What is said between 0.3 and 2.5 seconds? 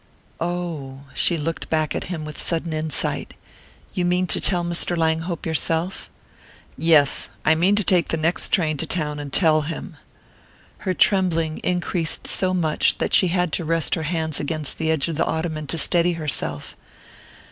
"Oh" She looked back at him with